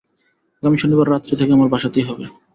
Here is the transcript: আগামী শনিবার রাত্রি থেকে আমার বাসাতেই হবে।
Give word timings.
আগামী 0.63 0.77
শনিবার 0.79 1.07
রাত্রি 1.09 1.33
থেকে 1.35 1.51
আমার 1.53 1.71
বাসাতেই 1.73 2.05
হবে। 2.09 2.25